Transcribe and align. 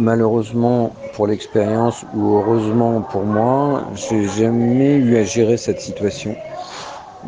malheureusement 0.00 0.92
pour 1.14 1.26
l'expérience 1.26 2.04
ou 2.14 2.34
heureusement 2.36 3.02
pour 3.02 3.24
moi, 3.24 3.84
j'ai 3.94 4.26
jamais 4.26 4.96
eu 4.96 5.16
à 5.16 5.24
gérer 5.24 5.56
cette 5.56 5.80
situation. 5.80 6.36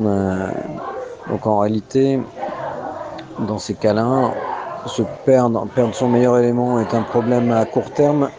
Euh, 0.00 0.50
donc 1.28 1.46
en 1.46 1.58
réalité, 1.58 2.18
dans 3.38 3.58
ces 3.58 3.74
cas-là, 3.74 4.32
se 4.86 5.02
perdre, 5.24 5.66
perdre 5.74 5.94
son 5.94 6.08
meilleur 6.08 6.38
élément 6.38 6.80
est 6.80 6.94
un 6.94 7.02
problème 7.02 7.50
à 7.52 7.64
court 7.66 7.90
terme, 7.90 8.30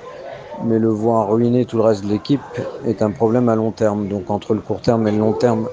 mais 0.62 0.80
le 0.80 0.90
voir 0.90 1.30
ruiner 1.30 1.66
tout 1.66 1.78
le 1.78 1.84
reste 1.84 2.04
de 2.04 2.10
l'équipe 2.10 2.42
est 2.86 3.02
un 3.02 3.12
problème 3.12 3.50
à 3.50 3.56
long 3.56 3.72
terme. 3.72 4.08
Donc 4.08 4.30
entre 4.30 4.54
le 4.54 4.62
court 4.62 4.82
terme 4.82 5.08
et 5.08 5.12
le 5.12 5.20
long 5.20 5.34
terme, 5.34 5.70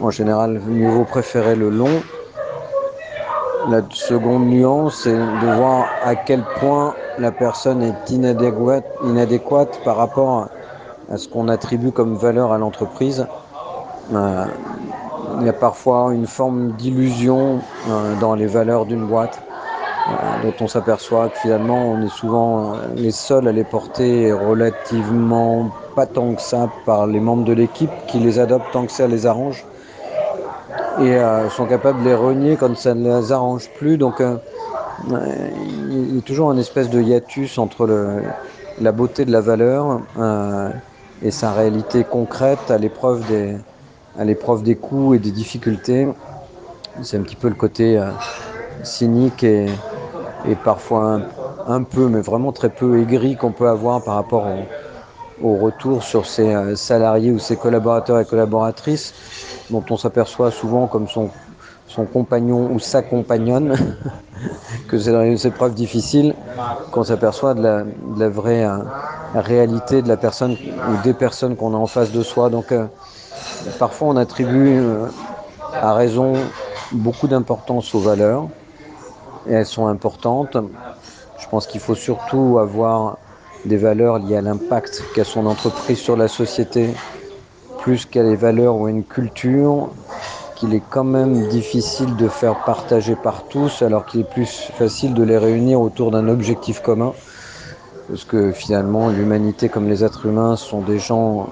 en 0.00 0.10
général, 0.10 0.60
mieux 0.66 0.88
vaut 0.88 1.04
préférer 1.04 1.54
le 1.56 1.70
long. 1.70 2.02
La 3.70 3.80
seconde 3.92 4.46
nuance, 4.48 5.00
c'est 5.04 5.14
de 5.14 5.56
voir 5.56 5.88
à 6.04 6.16
quel 6.16 6.42
point 6.60 6.94
la 7.18 7.32
personne 7.32 7.82
est 7.82 8.10
inadéquate, 8.10 9.80
par 9.84 9.96
rapport 9.96 10.48
à 11.10 11.16
ce 11.16 11.28
qu'on 11.28 11.48
attribue 11.48 11.90
comme 11.90 12.14
valeur 12.14 12.52
à 12.52 12.58
l'entreprise. 12.58 13.26
Euh, 14.12 14.44
il 15.40 15.46
y 15.46 15.48
a 15.48 15.54
parfois 15.54 16.12
une 16.12 16.26
forme 16.26 16.72
d'illusion 16.72 17.60
euh, 17.88 18.14
dans 18.20 18.34
les 18.34 18.46
valeurs 18.46 18.84
d'une 18.84 19.06
boîte 19.06 19.40
euh, 20.08 20.12
dont 20.42 20.54
on 20.60 20.68
s'aperçoit 20.68 21.30
que 21.30 21.38
finalement 21.38 21.90
on 21.90 22.02
est 22.02 22.10
souvent 22.10 22.74
les 22.94 23.12
seuls 23.12 23.48
à 23.48 23.52
les 23.52 23.64
porter 23.64 24.30
relativement 24.30 25.70
pas 25.96 26.04
tant 26.04 26.34
que 26.34 26.42
ça 26.42 26.68
par 26.84 27.06
les 27.06 27.20
membres 27.20 27.44
de 27.44 27.54
l'équipe 27.54 27.90
qui 28.06 28.18
les 28.18 28.38
adoptent 28.38 28.70
tant 28.72 28.84
que 28.84 28.92
ça 28.92 29.06
les 29.06 29.24
arrange 29.24 29.64
et 30.98 31.16
euh, 31.16 31.48
sont 31.50 31.66
capables 31.66 32.00
de 32.00 32.04
les 32.04 32.14
renier 32.14 32.56
quand 32.56 32.76
ça 32.76 32.94
ne 32.94 33.20
les 33.20 33.32
arrange 33.32 33.68
plus. 33.70 33.98
Donc 33.98 34.20
euh, 34.20 34.36
il 35.10 36.14
y 36.14 36.18
a 36.18 36.22
toujours 36.22 36.52
une 36.52 36.58
espèce 36.58 36.90
de 36.90 37.00
hiatus 37.00 37.58
entre 37.58 37.86
le, 37.86 38.22
la 38.80 38.92
beauté 38.92 39.24
de 39.24 39.32
la 39.32 39.40
valeur 39.40 40.00
euh, 40.18 40.70
et 41.22 41.30
sa 41.30 41.52
réalité 41.52 42.04
concrète 42.04 42.70
à 42.70 42.78
l'épreuve 42.78 43.24
des, 43.26 43.56
à 44.18 44.24
l'épreuve 44.24 44.62
des 44.62 44.76
coûts 44.76 45.14
et 45.14 45.18
des 45.18 45.32
difficultés. 45.32 46.08
C'est 47.02 47.16
un 47.16 47.22
petit 47.22 47.36
peu 47.36 47.48
le 47.48 47.54
côté 47.54 47.98
euh, 47.98 48.10
cynique 48.82 49.42
et, 49.42 49.66
et 50.44 50.56
parfois 50.56 51.14
un, 51.14 51.22
un, 51.66 51.82
peu, 51.82 52.08
mais 52.08 52.20
vraiment 52.20 52.52
très 52.52 52.70
peu 52.70 53.00
aigri 53.00 53.36
qu'on 53.36 53.52
peut 53.52 53.68
avoir 53.68 54.02
par 54.04 54.14
rapport 54.14 54.46
au, 54.46 54.70
au 55.42 55.56
retour 55.56 56.02
sur 56.02 56.26
ses 56.26 56.54
euh, 56.54 56.76
salariés 56.76 57.30
ou 57.30 57.38
ses 57.38 57.56
collaborateurs 57.56 58.20
et 58.20 58.24
collaboratrices 58.24 59.14
dont 59.70 59.84
on 59.90 59.96
s'aperçoit 59.96 60.50
souvent 60.50 60.86
comme 60.86 61.08
son, 61.08 61.30
son 61.88 62.04
compagnon 62.04 62.70
ou 62.72 62.78
sa 62.78 63.02
compagnonne, 63.02 63.76
que 64.88 64.98
c'est 64.98 65.12
dans 65.12 65.22
les 65.22 65.46
épreuves 65.46 65.74
difficiles 65.74 66.34
qu'on 66.92 67.04
s'aperçoit 67.04 67.54
de 67.54 67.62
la, 67.62 68.28
vraie 68.28 68.64
euh, 68.64 68.78
réalité 69.34 70.02
de 70.02 70.08
la 70.08 70.16
personne 70.16 70.52
ou 70.52 71.02
des 71.02 71.14
personnes 71.14 71.56
qu'on 71.56 71.74
a 71.74 71.78
en 71.78 71.86
face 71.86 72.12
de 72.12 72.22
soi. 72.22 72.50
Donc 72.50 72.72
euh, 72.72 72.86
parfois 73.78 74.08
on 74.08 74.16
attribue 74.16 74.80
à 75.72 75.94
raison 75.94 76.34
beaucoup 76.92 77.26
d'importance 77.26 77.94
aux 77.94 78.00
valeurs 78.00 78.48
et 79.48 79.52
elles 79.52 79.66
sont 79.66 79.86
importantes. 79.86 80.56
Je 81.38 81.48
pense 81.48 81.66
qu'il 81.66 81.80
faut 81.80 81.94
surtout 81.94 82.58
avoir 82.58 83.18
des 83.66 83.76
valeurs 83.76 84.18
liées 84.18 84.36
à 84.36 84.42
l'impact 84.42 85.02
qu'a 85.14 85.24
son 85.24 85.46
entreprise 85.46 85.98
sur 85.98 86.16
la 86.16 86.28
société 86.28 86.88
plus 87.78 88.06
qu'à 88.06 88.22
les 88.22 88.36
valeurs 88.36 88.76
ou 88.76 88.86
à 88.86 88.90
une 88.90 89.04
culture 89.04 89.88
qu'il 90.56 90.74
est 90.74 90.82
quand 90.90 91.04
même 91.04 91.48
difficile 91.48 92.16
de 92.16 92.28
faire 92.28 92.54
partager 92.64 93.16
par 93.16 93.44
tous, 93.48 93.82
alors 93.82 94.06
qu'il 94.06 94.20
est 94.20 94.30
plus 94.30 94.46
facile 94.46 95.14
de 95.14 95.22
les 95.22 95.36
réunir 95.36 95.80
autour 95.80 96.10
d'un 96.10 96.28
objectif 96.28 96.80
commun. 96.80 97.12
Parce 98.08 98.24
que 98.24 98.52
finalement, 98.52 99.08
l'humanité 99.08 99.68
comme 99.68 99.88
les 99.88 100.04
êtres 100.04 100.26
humains 100.26 100.56
sont 100.56 100.80
des 100.80 100.98
gens 100.98 101.48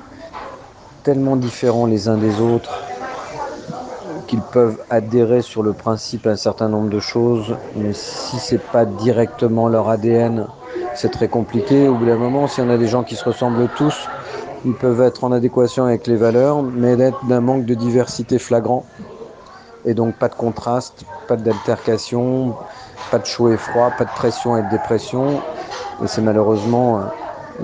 tellement 1.03 1.37
différents 1.37 1.87
les 1.87 2.09
uns 2.09 2.17
des 2.17 2.41
autres 2.41 2.83
qu'ils 4.29 4.41
peuvent 4.41 4.79
adhérer 4.89 5.43
sur 5.43 5.63
le 5.63 5.73
principe 5.73 6.27
à 6.27 6.31
un 6.31 6.37
certain 6.37 6.69
nombre 6.69 6.89
de 6.89 7.01
choses, 7.01 7.55
mais 7.77 7.93
si 7.93 8.39
c'est 8.39 8.63
pas 8.63 8.85
directement 8.87 9.69
leur 9.69 9.89
ADN, 9.89 10.47
c'est 10.95 11.11
très 11.11 11.29
compliqué. 11.29 11.89
Au 11.89 11.95
bout 11.95 12.07
d'un 12.07 12.17
moment, 12.17 12.47
si 12.47 12.61
on 12.61 12.71
a 12.71 12.77
des 12.77 12.89
gens 12.89 13.03
qui 13.03 13.17
se 13.17 13.25
ressemblent 13.25 13.69
tous, 13.77 14.09
ils 14.65 14.75
peuvent 14.75 15.01
être 15.01 15.25
en 15.25 15.33
adéquation 15.33 15.85
avec 15.85 16.07
les 16.07 16.17
valeurs, 16.17 16.63
mais 16.63 16.97
d'être 16.97 17.25
d'un 17.27 17.41
manque 17.41 17.65
de 17.65 17.75
diversité 17.75 18.39
flagrant. 18.39 18.85
Et 19.85 19.95
donc 19.95 20.15
pas 20.15 20.29
de 20.29 20.35
contraste, 20.35 21.05
pas 21.27 21.37
d'altercation, 21.37 22.55
pas 23.11 23.19
de 23.19 23.27
chaud 23.27 23.51
et 23.51 23.57
froid, 23.57 23.91
pas 23.97 24.05
de 24.05 24.11
pression 24.11 24.57
et 24.57 24.63
de 24.63 24.69
dépression. 24.69 25.41
Et 26.03 26.07
c'est 26.07 26.23
malheureusement 26.23 26.99
euh, 26.99 27.01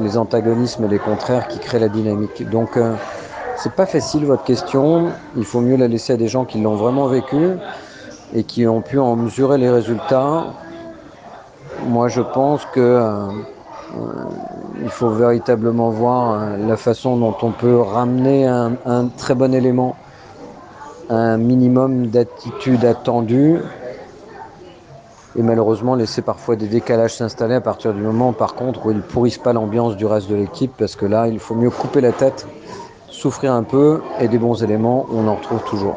les 0.00 0.16
antagonismes 0.16 0.84
et 0.84 0.88
les 0.88 0.98
contraires 0.98 1.46
qui 1.48 1.58
créent 1.58 1.78
la 1.78 1.88
dynamique. 1.88 2.48
Donc 2.50 2.76
euh, 2.76 2.94
c'est 3.56 3.72
pas 3.72 3.86
facile 3.86 4.24
votre 4.24 4.44
question. 4.44 5.10
Il 5.36 5.44
faut 5.44 5.60
mieux 5.60 5.76
la 5.76 5.88
laisser 5.88 6.12
à 6.12 6.16
des 6.16 6.28
gens 6.28 6.44
qui 6.44 6.58
l'ont 6.60 6.76
vraiment 6.76 7.06
vécu 7.06 7.50
et 8.34 8.42
qui 8.44 8.66
ont 8.66 8.82
pu 8.82 8.98
en 8.98 9.16
mesurer 9.16 9.58
les 9.58 9.70
résultats. 9.70 10.44
Moi 11.86 12.08
je 12.08 12.20
pense 12.20 12.64
que 12.66 12.80
euh, 12.80 13.32
il 14.82 14.90
faut 14.90 15.10
véritablement 15.10 15.90
voir 15.90 16.32
euh, 16.32 16.56
la 16.56 16.76
façon 16.76 17.16
dont 17.16 17.34
on 17.42 17.52
peut 17.52 17.78
ramener 17.78 18.46
un, 18.46 18.72
un 18.84 19.06
très 19.06 19.34
bon 19.34 19.54
élément 19.54 19.96
un 21.08 21.38
minimum 21.38 22.08
d'attitude 22.08 22.84
attendue 22.84 23.58
et 25.36 25.42
malheureusement 25.42 25.94
laisser 25.94 26.20
parfois 26.20 26.56
des 26.56 26.66
décalages 26.66 27.14
s'installer 27.14 27.54
à 27.54 27.60
partir 27.60 27.94
du 27.94 28.02
moment 28.02 28.32
par 28.32 28.54
contre 28.54 28.84
où 28.86 28.90
ils 28.90 29.00
pourrissent 29.00 29.38
pas 29.38 29.52
l'ambiance 29.52 29.96
du 29.96 30.04
reste 30.04 30.28
de 30.28 30.34
l'équipe 30.34 30.72
parce 30.76 30.96
que 30.96 31.06
là 31.06 31.28
il 31.28 31.38
faut 31.38 31.54
mieux 31.54 31.70
couper 31.70 32.00
la 32.00 32.12
tête 32.12 32.46
souffrir 33.10 33.52
un 33.54 33.62
peu 33.62 34.02
et 34.20 34.28
des 34.28 34.38
bons 34.38 34.62
éléments 34.62 35.06
on 35.12 35.26
en 35.28 35.36
retrouve 35.36 35.62
toujours 35.64 35.96